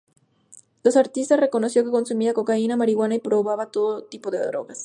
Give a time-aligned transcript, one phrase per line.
[0.81, 4.79] La artista reconoció que consumía cocaína, marihuana y probaba todo tipo de drogas.